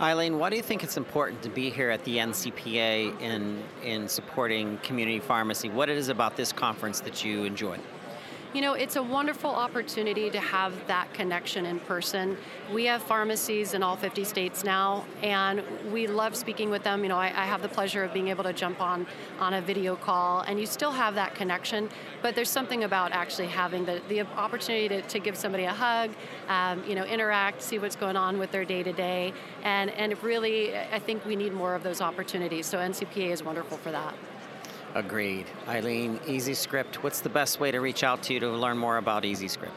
Eileen, 0.00 0.40
why 0.40 0.50
do 0.50 0.56
you 0.56 0.62
think 0.62 0.82
it's 0.82 0.96
important 0.96 1.40
to 1.42 1.48
be 1.48 1.70
here 1.70 1.88
at 1.88 2.02
the 2.04 2.16
NCPA 2.16 3.20
in, 3.20 3.62
in 3.84 4.08
supporting 4.08 4.76
community 4.78 5.20
pharmacy? 5.20 5.68
What 5.68 5.88
it 5.88 5.96
is 5.96 6.08
about 6.08 6.36
this 6.36 6.52
conference 6.52 6.98
that 7.00 7.24
you 7.24 7.44
enjoy? 7.44 7.78
You 8.54 8.60
know, 8.60 8.74
it's 8.74 8.94
a 8.94 9.02
wonderful 9.02 9.50
opportunity 9.50 10.30
to 10.30 10.38
have 10.38 10.86
that 10.86 11.12
connection 11.12 11.66
in 11.66 11.80
person. 11.80 12.36
We 12.72 12.84
have 12.84 13.02
pharmacies 13.02 13.74
in 13.74 13.82
all 13.82 13.96
50 13.96 14.22
states 14.22 14.62
now, 14.62 15.06
and 15.24 15.60
we 15.90 16.06
love 16.06 16.36
speaking 16.36 16.70
with 16.70 16.84
them. 16.84 17.02
You 17.02 17.08
know, 17.08 17.16
I, 17.16 17.26
I, 17.26 17.46
have 17.46 17.62
the 17.62 17.68
pleasure 17.68 18.04
of 18.04 18.12
being 18.12 18.28
able 18.28 18.44
to 18.44 18.52
jump 18.52 18.80
on 18.80 19.08
on 19.40 19.54
a 19.54 19.60
video 19.60 19.96
call, 19.96 20.42
and 20.42 20.60
you 20.60 20.66
still 20.66 20.92
have 20.92 21.16
that 21.16 21.34
connection. 21.34 21.90
But 22.22 22.36
there's 22.36 22.48
something 22.48 22.84
about 22.84 23.10
actually 23.10 23.48
having 23.48 23.86
the, 23.86 24.00
the 24.08 24.20
opportunity 24.20 24.86
to, 24.86 25.02
to 25.02 25.18
give 25.18 25.36
somebody 25.36 25.64
a 25.64 25.72
hug, 25.72 26.12
um, 26.46 26.84
you 26.86 26.94
know, 26.94 27.02
interact, 27.02 27.60
see 27.60 27.80
what's 27.80 27.96
going 27.96 28.16
on 28.16 28.38
with 28.38 28.52
their 28.52 28.64
day 28.64 28.84
to 28.84 28.92
day, 28.92 29.32
and 29.64 29.90
and 29.90 30.22
really, 30.22 30.76
I 30.76 31.00
think 31.00 31.26
we 31.26 31.34
need 31.34 31.54
more 31.54 31.74
of 31.74 31.82
those 31.82 32.00
opportunities. 32.00 32.66
So 32.66 32.78
NCPA 32.78 33.32
is 33.32 33.42
wonderful 33.42 33.78
for 33.78 33.90
that. 33.90 34.14
Agreed. 34.94 35.46
Eileen, 35.68 36.18
EzScript, 36.20 36.96
what's 36.96 37.20
the 37.20 37.28
best 37.28 37.58
way 37.58 37.70
to 37.70 37.80
reach 37.80 38.04
out 38.04 38.22
to 38.24 38.34
you 38.34 38.40
to 38.40 38.50
learn 38.50 38.78
more 38.78 38.98
about 38.98 39.24
EzScript? 39.24 39.70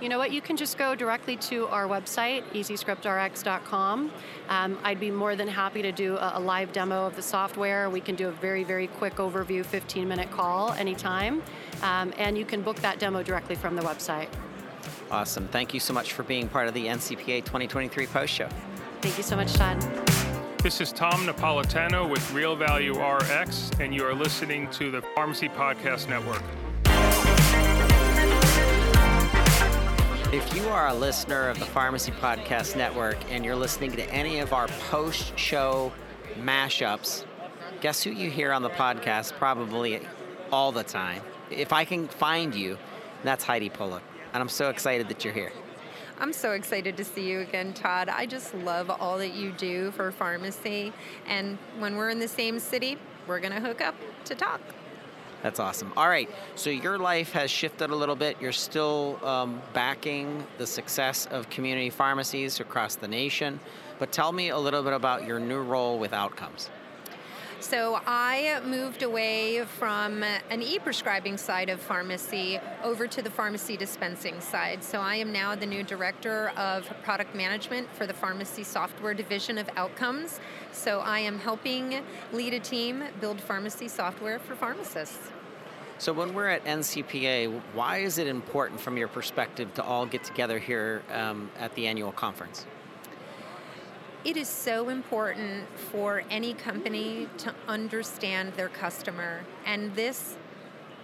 You 0.00 0.08
know 0.08 0.18
what? 0.18 0.30
You 0.30 0.40
can 0.40 0.56
just 0.56 0.78
go 0.78 0.94
directly 0.94 1.36
to 1.36 1.66
our 1.68 1.88
website, 1.88 2.44
ezscriptrx.com. 2.52 4.12
Um, 4.48 4.78
I'd 4.84 5.00
be 5.00 5.10
more 5.10 5.34
than 5.34 5.48
happy 5.48 5.82
to 5.82 5.90
do 5.90 6.16
a, 6.16 6.34
a, 6.36 6.40
live 6.40 6.72
demo 6.72 7.04
of 7.06 7.16
the 7.16 7.22
software. 7.22 7.90
We 7.90 8.00
can 8.00 8.14
do 8.14 8.28
a 8.28 8.30
very, 8.30 8.62
very 8.62 8.86
quick 8.86 9.16
overview, 9.16 9.64
15 9.64 10.06
minute 10.06 10.30
call 10.30 10.72
anytime. 10.74 11.42
Um, 11.82 12.12
and 12.16 12.38
you 12.38 12.44
can 12.44 12.62
book 12.62 12.76
that 12.76 13.00
demo 13.00 13.24
directly 13.24 13.56
from 13.56 13.74
the 13.74 13.82
website. 13.82 14.28
Awesome. 15.10 15.48
Thank 15.48 15.74
you 15.74 15.80
so 15.80 15.92
much 15.92 16.12
for 16.12 16.22
being 16.22 16.48
part 16.48 16.68
of 16.68 16.74
the 16.74 16.86
NCPA 16.86 17.44
2023 17.44 18.06
post 18.06 18.32
show. 18.32 18.48
Thank 19.00 19.16
you 19.16 19.24
so 19.24 19.34
much, 19.34 19.52
Todd. 19.54 20.27
This 20.60 20.80
is 20.80 20.90
Tom 20.90 21.20
Napolitano 21.24 22.10
with 22.10 22.32
Real 22.32 22.56
Value 22.56 23.00
RX, 23.00 23.70
and 23.78 23.94
you 23.94 24.04
are 24.04 24.12
listening 24.12 24.68
to 24.72 24.90
the 24.90 25.00
Pharmacy 25.14 25.48
Podcast 25.48 26.08
Network. 26.08 26.42
If 30.34 30.56
you 30.56 30.68
are 30.68 30.88
a 30.88 30.94
listener 30.94 31.48
of 31.48 31.60
the 31.60 31.64
Pharmacy 31.64 32.10
Podcast 32.10 32.74
Network 32.74 33.18
and 33.30 33.44
you're 33.44 33.54
listening 33.54 33.92
to 33.92 34.04
any 34.10 34.40
of 34.40 34.52
our 34.52 34.66
post 34.90 35.38
show 35.38 35.92
mashups, 36.40 37.24
guess 37.80 38.02
who 38.02 38.10
you 38.10 38.28
hear 38.28 38.50
on 38.52 38.62
the 38.62 38.70
podcast 38.70 39.34
probably 39.34 40.00
all 40.50 40.72
the 40.72 40.82
time? 40.82 41.22
If 41.52 41.72
I 41.72 41.84
can 41.84 42.08
find 42.08 42.52
you, 42.52 42.78
that's 43.22 43.44
Heidi 43.44 43.70
Polek. 43.70 44.02
And 44.32 44.42
I'm 44.42 44.48
so 44.48 44.70
excited 44.70 45.08
that 45.08 45.24
you're 45.24 45.34
here. 45.34 45.52
I'm 46.20 46.32
so 46.32 46.52
excited 46.52 46.96
to 46.96 47.04
see 47.04 47.30
you 47.30 47.40
again, 47.40 47.72
Todd. 47.72 48.08
I 48.08 48.26
just 48.26 48.52
love 48.52 48.90
all 48.90 49.18
that 49.18 49.34
you 49.34 49.52
do 49.52 49.92
for 49.92 50.10
pharmacy. 50.10 50.92
And 51.26 51.58
when 51.78 51.96
we're 51.96 52.10
in 52.10 52.18
the 52.18 52.26
same 52.26 52.58
city, 52.58 52.98
we're 53.28 53.38
going 53.38 53.52
to 53.52 53.60
hook 53.60 53.80
up 53.80 53.94
to 54.24 54.34
talk. 54.34 54.60
That's 55.42 55.60
awesome. 55.60 55.92
All 55.96 56.08
right, 56.08 56.28
so 56.56 56.70
your 56.70 56.98
life 56.98 57.30
has 57.32 57.52
shifted 57.52 57.90
a 57.90 57.94
little 57.94 58.16
bit. 58.16 58.36
You're 58.40 58.50
still 58.50 59.24
um, 59.24 59.62
backing 59.72 60.44
the 60.58 60.66
success 60.66 61.26
of 61.26 61.48
community 61.48 61.90
pharmacies 61.90 62.58
across 62.58 62.96
the 62.96 63.06
nation, 63.06 63.60
but 64.00 64.10
tell 64.10 64.32
me 64.32 64.48
a 64.48 64.58
little 64.58 64.82
bit 64.82 64.94
about 64.94 65.24
your 65.24 65.38
new 65.38 65.60
role 65.60 66.00
with 66.00 66.12
Outcomes. 66.12 66.70
So 67.60 68.00
I 68.06 68.60
moved 68.64 69.02
away 69.02 69.64
from 69.64 70.22
an 70.22 70.62
e-prescribing 70.62 71.36
side 71.36 71.68
of 71.68 71.80
pharmacy 71.80 72.60
over 72.84 73.08
to 73.08 73.20
the 73.20 73.30
pharmacy 73.30 73.76
dispensing 73.76 74.40
side. 74.40 74.84
So 74.84 75.00
I 75.00 75.16
am 75.16 75.32
now 75.32 75.56
the 75.56 75.66
new 75.66 75.82
director 75.82 76.50
of 76.50 76.88
product 77.02 77.34
management 77.34 77.92
for 77.94 78.06
the 78.06 78.14
pharmacy 78.14 78.62
software 78.62 79.12
division 79.12 79.58
of 79.58 79.68
Outcomes. 79.76 80.38
So 80.70 81.00
I 81.00 81.18
am 81.18 81.40
helping 81.40 82.00
lead 82.32 82.54
a 82.54 82.60
team 82.60 83.02
build 83.20 83.40
pharmacy 83.40 83.88
software 83.88 84.38
for 84.38 84.54
pharmacists. 84.54 85.32
So 85.98 86.12
when 86.12 86.34
we're 86.34 86.48
at 86.48 86.64
NCPA, 86.64 87.60
why 87.74 87.98
is 87.98 88.18
it 88.18 88.28
important 88.28 88.80
from 88.80 88.96
your 88.96 89.08
perspective 89.08 89.74
to 89.74 89.82
all 89.82 90.06
get 90.06 90.22
together 90.22 90.60
here 90.60 91.02
um, 91.12 91.50
at 91.58 91.74
the 91.74 91.88
annual 91.88 92.12
conference? 92.12 92.66
It 94.24 94.36
is 94.36 94.48
so 94.48 94.88
important 94.88 95.64
for 95.92 96.24
any 96.28 96.52
company 96.52 97.28
to 97.38 97.54
understand 97.68 98.52
their 98.54 98.68
customer, 98.68 99.42
and 99.64 99.94
this 99.94 100.36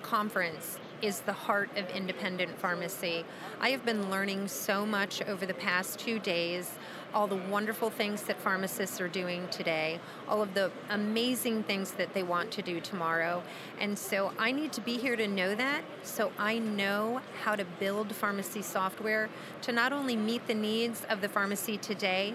conference 0.02 0.78
is 1.00 1.21
the 1.21 1.33
heart 1.33 1.71
of 1.76 1.88
independent 1.90 2.59
pharmacy. 2.59 3.25
I 3.61 3.71
have 3.71 3.85
been 3.85 4.11
learning 4.11 4.49
so 4.49 4.85
much 4.85 5.23
over 5.23 5.47
the 5.47 5.54
past 5.54 6.00
two 6.00 6.18
days, 6.18 6.73
all 7.14 7.28
the 7.28 7.37
wonderful 7.37 7.88
things 7.88 8.23
that 8.23 8.40
pharmacists 8.40 9.00
are 9.00 9.09
doing 9.09 9.47
today, 9.49 10.00
all 10.28 10.42
of 10.42 10.54
the 10.54 10.73
amazing 10.90 11.62
things 11.62 11.92
that 11.92 12.14
they 12.14 12.25
want 12.25 12.50
to 12.50 12.62
do 12.62 12.80
tomorrow. 12.80 13.44
And 13.78 13.97
so 13.97 14.33
I 14.40 14.50
need 14.50 14.73
to 14.73 14.80
be 14.80 14.97
here 14.97 15.14
to 15.14 15.28
know 15.28 15.54
that 15.54 15.83
so 16.02 16.33
I 16.37 16.59
know 16.59 17.21
how 17.44 17.54
to 17.54 17.64
build 17.78 18.12
pharmacy 18.12 18.62
software 18.62 19.28
to 19.62 19.71
not 19.71 19.92
only 19.92 20.16
meet 20.16 20.49
the 20.49 20.54
needs 20.54 21.04
of 21.09 21.21
the 21.21 21.28
pharmacy 21.28 21.78
today, 21.78 22.35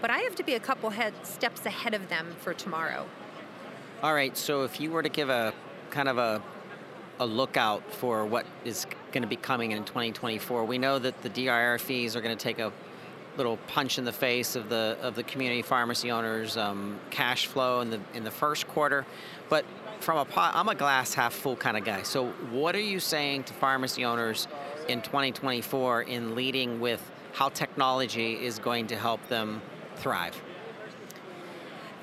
but 0.00 0.10
I 0.10 0.18
have 0.18 0.34
to 0.36 0.42
be 0.42 0.54
a 0.54 0.60
couple 0.60 0.90
head 0.90 1.14
steps 1.22 1.66
ahead 1.66 1.94
of 1.94 2.08
them 2.08 2.34
for 2.40 2.54
tomorrow. 2.54 3.06
All 4.02 4.14
right, 4.14 4.36
so 4.36 4.64
if 4.64 4.80
you 4.80 4.90
were 4.90 5.02
to 5.02 5.08
give 5.08 5.30
a 5.30 5.52
kind 5.90 6.08
of 6.08 6.18
a 6.18 6.42
a 7.18 7.26
lookout 7.26 7.82
for 7.94 8.26
what 8.26 8.44
is 8.64 8.86
going 9.10 9.22
to 9.22 9.28
be 9.28 9.36
coming 9.36 9.72
in 9.72 9.84
2024, 9.84 10.64
we 10.64 10.76
know 10.76 10.98
that 10.98 11.22
the 11.22 11.30
DIR 11.30 11.78
fees 11.78 12.14
are 12.14 12.20
going 12.20 12.36
to 12.36 12.42
take 12.42 12.58
a 12.58 12.70
little 13.38 13.56
punch 13.68 13.98
in 13.98 14.04
the 14.04 14.12
face 14.12 14.56
of 14.56 14.68
the 14.68 14.98
of 15.00 15.14
the 15.14 15.22
community 15.22 15.62
pharmacy 15.62 16.10
owners' 16.10 16.56
um, 16.56 16.98
cash 17.10 17.46
flow 17.46 17.80
in 17.80 17.90
the 17.90 18.00
in 18.14 18.24
the 18.24 18.30
first 18.30 18.66
quarter, 18.68 19.06
but 19.48 19.64
from 20.00 20.18
a 20.18 20.26
I'm 20.36 20.68
a 20.68 20.74
glass 20.74 21.14
half 21.14 21.32
full 21.32 21.56
kind 21.56 21.76
of 21.76 21.84
guy. 21.84 22.02
So 22.02 22.28
what 22.50 22.74
are 22.74 22.80
you 22.80 23.00
saying 23.00 23.44
to 23.44 23.54
pharmacy 23.54 24.04
owners 24.04 24.46
in 24.88 25.02
2024 25.02 26.02
in 26.02 26.34
leading 26.34 26.80
with 26.80 27.02
how 27.32 27.48
technology 27.48 28.44
is 28.44 28.58
going 28.58 28.86
to 28.88 28.96
help 28.96 29.26
them 29.28 29.60
thrive. 29.96 30.40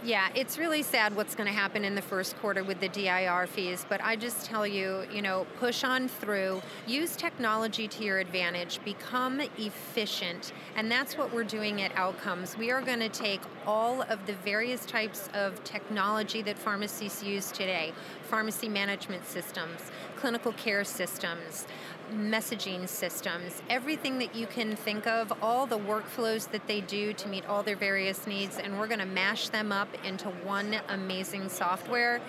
Yeah, 0.06 0.28
it's 0.36 0.58
really 0.58 0.84
sad 0.84 1.16
what's 1.16 1.34
going 1.34 1.48
to 1.48 1.54
happen 1.54 1.86
in 1.86 1.96
the 1.96 2.02
first 2.02 2.36
quarter 2.40 2.62
with 2.62 2.82
the 2.82 2.90
DIR 2.90 3.48
fees, 3.48 3.86
but 3.88 4.02
I 4.04 4.18
just 4.18 4.46
tell 4.46 4.68
you, 4.68 5.06
you 5.10 5.22
know, 5.22 5.48
push 5.60 5.86
on 5.86 6.10
through, 6.10 6.62
use 6.86 7.16
technology 7.16 7.88
to 7.88 8.04
your 8.04 8.20
advantage, 8.20 8.84
become 8.84 9.40
efficient, 9.58 10.52
and 10.76 10.92
that's 10.92 11.18
what 11.18 11.34
we're 11.34 11.46
doing 11.46 11.82
at 11.82 11.96
Outcomes. 11.96 12.58
We 12.58 12.70
are 12.70 12.82
going 12.82 13.00
to 13.00 13.08
take 13.08 13.40
all 13.66 14.02
of 14.02 14.26
the 14.26 14.34
various 14.34 14.86
types 14.86 15.30
of 15.34 15.64
technology 15.64 16.42
that 16.42 16.60
pharmacies 16.60 17.24
use 17.24 17.50
today 17.50 17.94
pharmacy 18.24 18.68
management 18.68 19.26
systems, 19.26 19.80
clinical 20.18 20.52
care 20.54 20.84
systems, 20.84 21.66
messaging 22.12 22.88
systems, 22.88 23.62
everything 23.70 24.20
that 24.20 24.36
you 24.36 24.48
can 24.48 24.76
think 24.76 25.08
of, 25.08 25.32
all 25.42 25.66
the 25.66 25.78
workflows 25.78 26.50
that 26.52 26.68
they 26.68 26.82
do 26.82 27.14
to 27.14 27.28
meet 27.28 27.46
all 27.48 27.64
their 27.64 27.76
various 27.76 28.28
needs, 28.28 28.58
and 28.58 28.78
we're 28.78 28.88
going 28.88 29.00
to 29.00 29.06
mash 29.06 29.50
them 29.50 29.72
up 29.72 29.88
into 30.04 30.30
one 30.30 30.78
amazing 30.90 31.50
software 31.50 32.22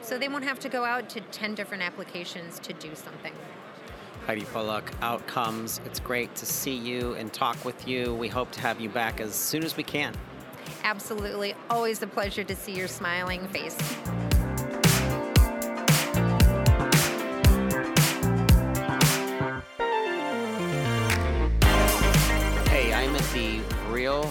so 0.00 0.18
they 0.18 0.28
won't 0.28 0.44
have 0.44 0.58
to 0.60 0.68
go 0.68 0.84
out 0.84 1.08
to 1.10 1.20
10 1.20 1.54
different 1.54 1.82
applications 1.82 2.58
to 2.58 2.72
do 2.72 2.94
something. 2.94 3.32
Heidi 4.26 4.42
Polek, 4.42 4.84
Outcomes. 5.00 5.80
It's 5.84 5.98
great 5.98 6.34
to 6.36 6.46
see 6.46 6.76
you 6.76 7.14
and 7.14 7.32
talk 7.32 7.64
with 7.64 7.88
you. 7.88 8.14
We 8.14 8.28
hope 8.28 8.52
to 8.52 8.60
have 8.60 8.80
you 8.80 8.88
back 8.88 9.20
as 9.20 9.34
soon 9.34 9.64
as 9.64 9.76
we 9.76 9.82
can. 9.82 10.14
Absolutely. 10.84 11.54
Always 11.70 12.02
a 12.02 12.06
pleasure 12.06 12.44
to 12.44 12.54
see 12.54 12.72
your 12.72 12.88
smiling 12.88 13.46
face. 13.48 13.76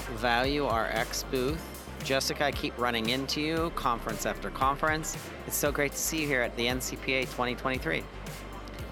Value 0.10 0.67
RX 0.67 1.24
booth. 1.24 1.62
Jessica, 2.03 2.46
I 2.46 2.51
keep 2.51 2.77
running 2.77 3.10
into 3.10 3.41
you 3.41 3.72
conference 3.75 4.25
after 4.25 4.50
conference. 4.50 5.17
It's 5.48 5.55
so 5.55 5.72
great 5.72 5.91
to 5.91 5.98
see 5.98 6.22
you 6.22 6.27
here 6.27 6.41
at 6.41 6.55
the 6.55 6.65
NCPA 6.65 7.22
2023. 7.22 8.03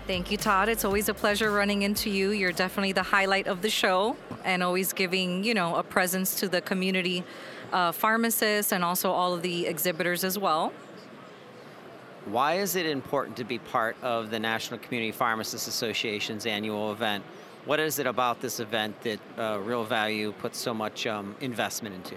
Thank 0.05 0.31
you, 0.31 0.37
Todd. 0.37 0.69
It's 0.69 0.85
always 0.85 1.07
a 1.09 1.13
pleasure 1.13 1.51
running 1.51 1.83
into 1.83 2.09
you. 2.09 2.31
You're 2.31 2.51
definitely 2.51 2.93
the 2.93 3.03
highlight 3.03 3.47
of 3.47 3.61
the 3.61 3.69
show 3.69 4.15
and 4.43 4.63
always 4.63 4.93
giving, 4.93 5.43
you 5.43 5.53
know, 5.53 5.75
a 5.75 5.83
presence 5.83 6.39
to 6.39 6.47
the 6.49 6.61
community 6.61 7.23
uh, 7.71 7.91
pharmacists 7.91 8.71
and 8.71 8.83
also 8.83 9.11
all 9.11 9.33
of 9.33 9.41
the 9.41 9.67
exhibitors 9.67 10.23
as 10.23 10.37
well. 10.37 10.73
Why 12.25 12.55
is 12.55 12.75
it 12.75 12.85
important 12.85 13.37
to 13.37 13.43
be 13.43 13.59
part 13.59 13.97
of 14.01 14.29
the 14.29 14.39
National 14.39 14.79
Community 14.79 15.11
Pharmacists 15.11 15.67
Association's 15.67 16.45
annual 16.45 16.91
event? 16.91 17.23
What 17.65 17.79
is 17.79 17.99
it 17.99 18.07
about 18.07 18.41
this 18.41 18.59
event 18.59 19.01
that 19.01 19.19
uh, 19.37 19.59
Real 19.59 19.83
Value 19.83 20.31
puts 20.31 20.57
so 20.57 20.73
much 20.73 21.05
um, 21.05 21.35
investment 21.41 21.95
into? 21.95 22.15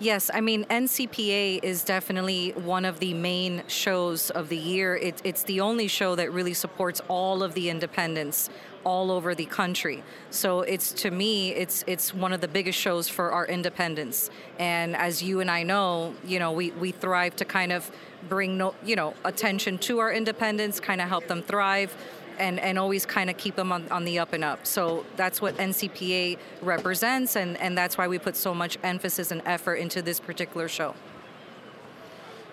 Yes, 0.00 0.30
I 0.32 0.40
mean, 0.40 0.64
NCPA 0.66 1.64
is 1.64 1.82
definitely 1.82 2.50
one 2.52 2.84
of 2.84 3.00
the 3.00 3.14
main 3.14 3.64
shows 3.66 4.30
of 4.30 4.48
the 4.48 4.56
year. 4.56 4.94
It, 4.94 5.20
it's 5.24 5.42
the 5.42 5.60
only 5.60 5.88
show 5.88 6.14
that 6.14 6.32
really 6.32 6.54
supports 6.54 7.00
all 7.08 7.42
of 7.42 7.54
the 7.54 7.68
independents 7.68 8.48
all 8.84 9.10
over 9.10 9.34
the 9.34 9.44
country. 9.44 10.04
So 10.30 10.60
it's 10.60 10.92
to 10.92 11.10
me, 11.10 11.50
it's 11.50 11.82
it's 11.88 12.14
one 12.14 12.32
of 12.32 12.40
the 12.40 12.46
biggest 12.46 12.78
shows 12.78 13.08
for 13.08 13.32
our 13.32 13.44
independents. 13.46 14.30
And 14.60 14.94
as 14.94 15.20
you 15.20 15.40
and 15.40 15.50
I 15.50 15.64
know, 15.64 16.14
you 16.24 16.38
know, 16.38 16.52
we, 16.52 16.70
we 16.72 16.92
thrive 16.92 17.34
to 17.36 17.44
kind 17.44 17.72
of 17.72 17.90
bring 18.28 18.56
no, 18.56 18.74
you 18.84 18.94
know, 18.94 19.14
attention 19.24 19.78
to 19.78 19.98
our 19.98 20.12
independents, 20.12 20.78
kind 20.78 21.00
of 21.00 21.08
help 21.08 21.26
them 21.26 21.42
thrive 21.42 21.96
and, 22.38 22.58
and 22.60 22.78
always 22.78 23.04
kind 23.04 23.30
of 23.30 23.36
keep 23.36 23.56
them 23.56 23.72
on, 23.72 23.88
on 23.88 24.04
the 24.04 24.18
up 24.18 24.32
and 24.32 24.44
up. 24.44 24.66
So 24.66 25.04
that's 25.16 25.40
what 25.40 25.56
NCPA 25.56 26.38
represents, 26.62 27.36
and, 27.36 27.56
and 27.58 27.76
that's 27.76 27.98
why 27.98 28.08
we 28.08 28.18
put 28.18 28.36
so 28.36 28.54
much 28.54 28.78
emphasis 28.82 29.30
and 29.30 29.42
effort 29.44 29.76
into 29.76 30.02
this 30.02 30.20
particular 30.20 30.68
show. 30.68 30.94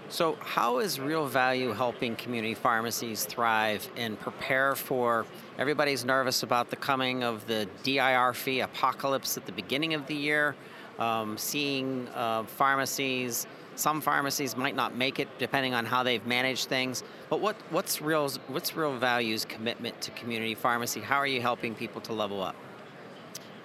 So, 0.08 0.38
how 0.40 0.80
is 0.80 1.00
Real 1.00 1.26
Value 1.26 1.74
helping 1.74 2.16
community 2.16 2.54
pharmacies 2.54 3.26
thrive 3.26 3.90
and 3.98 4.20
prepare 4.20 4.76
for 4.76 5.26
everybody's 5.58 6.06
nervous 6.06 6.44
about 6.44 6.70
the 6.70 6.76
coming 6.76 7.24
of 7.24 7.48
the 7.48 7.68
DIR 7.82 8.34
fee 8.34 8.60
apocalypse 8.60 9.36
at 9.36 9.48
the 9.48 9.52
beginning 9.52 9.96
of 9.96 10.06
the 10.06 10.14
year? 10.14 10.56
Um, 11.00 11.38
seeing 11.38 12.08
uh, 12.14 12.44
pharmacies 12.44 13.48
some 13.76 14.02
pharmacies 14.02 14.56
might 14.56 14.76
not 14.76 14.96
make 14.96 15.20
it 15.20 15.28
depending 15.38 15.74
on 15.74 15.86
how 15.86 16.04
they've 16.04 16.26
managed 16.26 16.68
things. 16.68 17.04
But 17.30 17.40
what, 17.42 17.56
what's 17.70 18.02
real 18.02 18.30
what's 18.48 18.76
real 18.76 18.98
values 18.98 19.46
commitment 19.46 20.00
to 20.02 20.12
community 20.12 20.56
pharmacy? 20.56 21.02
How 21.02 21.18
are 21.18 21.28
you 21.28 21.42
helping 21.42 21.76
people 21.76 22.02
to 22.02 22.14
level 22.14 22.42
up? 22.42 22.56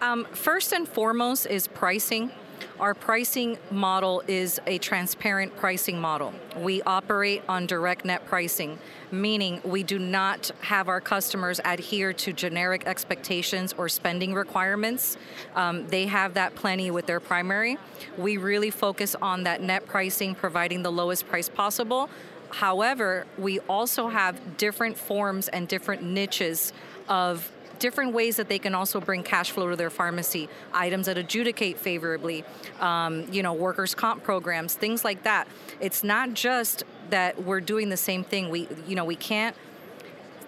Um, 0.00 0.25
first 0.33 0.73
and 0.73 0.88
foremost 0.88 1.47
is 1.47 1.69
pricing. 1.69 2.31
Our 2.79 2.95
pricing 2.95 3.59
model 3.71 4.23
is 4.26 4.61
a 4.67 4.79
transparent 4.79 5.57
pricing 5.57 6.00
model. 6.00 6.33
We 6.57 6.83
operate 6.83 7.43
on 7.49 7.67
direct 7.67 8.05
net 8.05 8.26
pricing, 8.26 8.79
meaning 9.11 9.61
we 9.64 9.83
do 9.83 9.99
not 9.99 10.50
have 10.61 10.88
our 10.88 11.00
customers 11.00 11.61
adhere 11.64 12.12
to 12.14 12.33
generic 12.33 12.87
expectations 12.87 13.75
or 13.76 13.88
spending 13.88 14.35
requirements. 14.35 15.17
Um, 15.55 15.87
they 15.88 16.07
have 16.07 16.35
that 16.35 16.55
plenty 16.55 16.90
with 16.90 17.07
their 17.07 17.21
primary. 17.21 17.79
We 18.17 18.37
really 18.37 18.71
focus 18.71 19.14
on 19.21 19.45
that 19.45 19.62
net 19.62 19.87
pricing, 19.87 20.35
providing 20.35 20.83
the 20.83 20.93
lowest 20.93 21.29
price 21.29 21.49
possible. 21.49 22.09
However, 22.50 23.26
we 23.38 23.61
also 23.61 24.09
have 24.09 24.57
different 24.57 24.97
forms 24.97 25.49
and 25.49 25.69
different 25.69 26.02
niches 26.02 26.73
of 27.09 27.50
different 27.81 28.13
ways 28.13 28.37
that 28.37 28.49
they 28.49 28.59
can 28.59 28.75
also 28.75 29.01
bring 29.01 29.25
cash 29.25 29.51
flow 29.51 29.69
to 29.71 29.75
their 29.75 29.91
pharmacy, 29.91 30.49
items 30.73 31.07
that 31.07 31.19
adjudicate 31.19 31.79
favorably, 31.79 32.45
um, 32.79 33.27
you 33.33 33.43
know, 33.43 33.53
workers' 33.53 33.95
comp 33.95 34.23
programs, 34.23 34.75
things 34.75 35.05
like 35.05 35.25
that. 35.25 35.49
It's 35.81 36.05
not 36.05 36.35
just 36.35 36.85
that 37.09 37.43
we're 37.43 37.61
doing 37.61 37.89
the 37.89 37.97
same 37.97 38.23
thing. 38.23 38.51
We, 38.51 38.69
you 38.87 38.95
know, 38.95 39.05
we 39.05 39.17
can't 39.17 39.57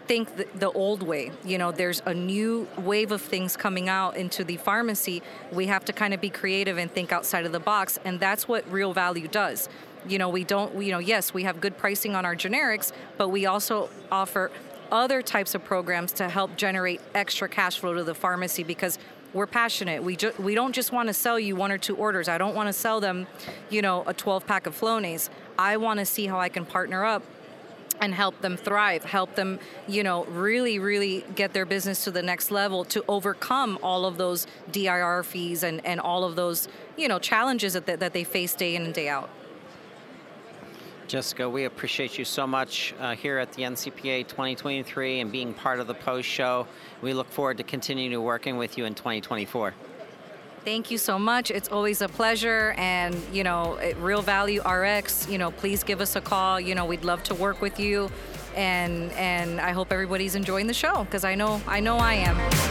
think 0.06 0.36
the, 0.36 0.46
the, 0.54 0.70
old 0.70 1.02
way. 1.02 1.30
You 1.44 1.58
know, 1.58 1.72
there's 1.72 2.02
a 2.06 2.14
new 2.14 2.68
wave 2.76 3.12
of 3.12 3.22
things 3.22 3.56
coming 3.56 3.88
out 3.88 4.16
into 4.16 4.44
the 4.44 4.56
pharmacy. 4.56 5.22
We 5.52 5.66
have 5.66 5.84
to 5.86 5.92
kind 5.92 6.12
of 6.12 6.20
be 6.20 6.30
creative 6.30 6.76
and 6.76 6.90
think 6.90 7.12
outside 7.12 7.46
of 7.46 7.52
the 7.52 7.60
box, 7.60 7.98
and 8.04 8.18
that's 8.18 8.48
what 8.48 8.70
real 8.70 8.92
value 8.92 9.28
does. 9.28 9.68
You 10.06 10.18
know, 10.18 10.28
we 10.28 10.42
don't, 10.44 10.82
you 10.82 10.90
know, 10.90 10.98
yes, 10.98 11.32
we 11.32 11.44
have 11.44 11.60
good 11.60 11.78
pricing 11.78 12.16
on 12.16 12.24
our 12.24 12.34
generics, 12.34 12.92
but 13.16 13.28
we 13.28 13.46
also 13.46 13.88
offer 14.10 14.50
other 14.92 15.22
types 15.22 15.54
of 15.54 15.64
programs 15.64 16.12
to 16.12 16.28
help 16.28 16.56
generate 16.56 17.00
extra 17.14 17.48
cash 17.48 17.78
flow 17.78 17.94
to 17.94 18.04
the 18.04 18.14
pharmacy 18.14 18.62
because 18.62 18.98
we're 19.32 19.46
passionate. 19.46 20.04
We 20.04 20.16
ju- 20.16 20.34
we 20.38 20.54
don't 20.54 20.74
just 20.74 20.92
want 20.92 21.08
to 21.08 21.14
sell 21.14 21.40
you 21.40 21.56
one 21.56 21.72
or 21.72 21.78
two 21.78 21.96
orders. 21.96 22.28
I 22.28 22.36
don't 22.36 22.54
want 22.54 22.68
to 22.68 22.72
sell 22.72 23.00
them, 23.00 23.26
you 23.70 23.80
know, 23.80 24.04
a 24.06 24.12
12 24.12 24.46
pack 24.46 24.66
of 24.66 24.78
Flonase. 24.78 25.30
I 25.58 25.78
want 25.78 25.98
to 26.00 26.06
see 26.06 26.26
how 26.26 26.38
I 26.38 26.50
can 26.50 26.66
partner 26.66 27.04
up 27.04 27.22
and 28.00 28.12
help 28.12 28.40
them 28.40 28.56
thrive, 28.56 29.04
help 29.04 29.34
them, 29.34 29.58
you 29.86 30.02
know, 30.02 30.24
really, 30.24 30.78
really 30.78 31.24
get 31.34 31.52
their 31.52 31.64
business 31.64 32.04
to 32.04 32.10
the 32.10 32.22
next 32.22 32.50
level 32.50 32.84
to 32.84 33.04
overcome 33.08 33.78
all 33.82 34.04
of 34.04 34.18
those 34.18 34.46
DIR 34.70 35.22
fees 35.22 35.62
and, 35.62 35.84
and 35.86 36.00
all 36.00 36.24
of 36.24 36.36
those, 36.36 36.68
you 36.96 37.08
know, 37.08 37.18
challenges 37.18 37.74
that, 37.74 37.86
that 37.86 38.12
they 38.12 38.24
face 38.24 38.54
day 38.54 38.74
in 38.74 38.82
and 38.82 38.92
day 38.92 39.08
out. 39.08 39.30
Jessica, 41.12 41.46
we 41.46 41.64
appreciate 41.64 42.16
you 42.16 42.24
so 42.24 42.46
much 42.46 42.94
uh, 42.98 43.14
here 43.14 43.36
at 43.36 43.52
the 43.52 43.64
NCPA 43.64 44.26
2023 44.28 45.20
and 45.20 45.30
being 45.30 45.52
part 45.52 45.78
of 45.78 45.86
the 45.86 45.92
post 45.92 46.26
show. 46.26 46.66
We 47.02 47.12
look 47.12 47.28
forward 47.28 47.58
to 47.58 47.62
continuing 47.62 48.18
working 48.22 48.56
with 48.56 48.78
you 48.78 48.86
in 48.86 48.94
2024. 48.94 49.74
Thank 50.64 50.90
you 50.90 50.96
so 50.96 51.18
much. 51.18 51.50
It's 51.50 51.68
always 51.68 52.00
a 52.00 52.08
pleasure. 52.08 52.74
And, 52.78 53.14
you 53.30 53.44
know, 53.44 53.78
Real 53.98 54.22
Value 54.22 54.66
RX, 54.66 55.28
you 55.28 55.36
know, 55.36 55.50
please 55.50 55.84
give 55.84 56.00
us 56.00 56.16
a 56.16 56.20
call. 56.22 56.58
You 56.58 56.74
know, 56.74 56.86
we'd 56.86 57.04
love 57.04 57.22
to 57.24 57.34
work 57.34 57.60
with 57.60 57.78
you. 57.78 58.10
And, 58.56 59.12
and 59.12 59.60
I 59.60 59.72
hope 59.72 59.92
everybody's 59.92 60.34
enjoying 60.34 60.66
the 60.66 60.72
show 60.72 61.04
because 61.04 61.26
I 61.26 61.34
know, 61.34 61.60
I 61.66 61.80
know 61.80 61.98
I 61.98 62.14
am. 62.14 62.61